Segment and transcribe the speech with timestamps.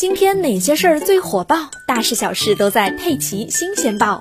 [0.00, 1.70] 今天哪些事儿最火爆？
[1.86, 4.18] 大事小事都在《佩奇新鲜报》。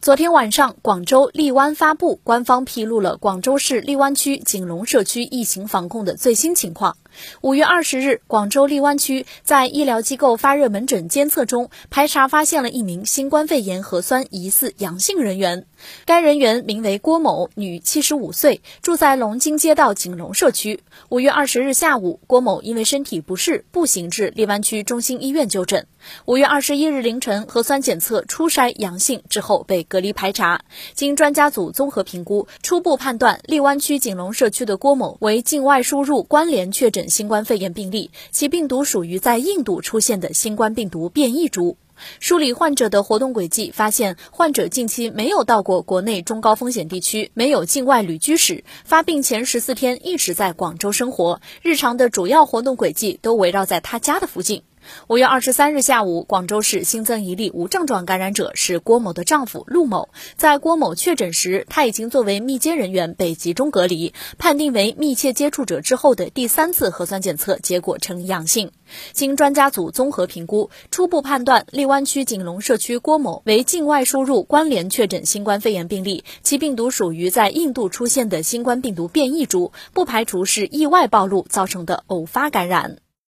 [0.00, 6.96] 昨天晚上，广州荔湾发布官方披露了广州市荔湾区景隆社区疫情防控的最新情况。
[7.42, 15.66] 五月二十日，广州荔湾区在医疗机构发热门诊监测中排查发现了一名新冠肺炎核酸疑似阳性人员。
[16.04, 20.80] 该人员名为郭某，女，七十五岁，住在龙津街道景隆社区。
[21.08, 25.86] 五月二十日下午，郭某因为身体不适，步行至荔湾区中心医院就诊。
[26.24, 30.62] 五月二十一日凌晨，核酸检测初筛阳性之后被隔离排查。
[30.94, 41.76] 经专家组综合评估，初步判断荔湾区景隆社区的郭某为境外输入关联确诊新冠肺炎病例，其病毒属于在印度出现的新冠病毒变异株。
[42.18, 54.62] 梳理患者的活动轨迹，发现患者近期没有到过国内中高风险地区，没有境外旅居史，发病前十四天一直在广州生活，日常的主要活动轨迹都围绕在他家的附近。
[55.08, 60.08] 五月二十三日下午，广州市新增一例无症状感染者，是郭某的丈夫陆某。
[60.36, 68.70] 在郭某确诊时，他已经作为密接人员被集中隔离，判定为密切接触者之后的第三次核酸检测结果呈阳性。
[69.12, 82.98] 经专家组综合评估，初步判断荔湾区景隆社区郭某为境外输入关联确诊新冠肺炎病例，其病毒属于在印度出现的新冠病毒变异株，不排除是意外暴露造成的偶发感染。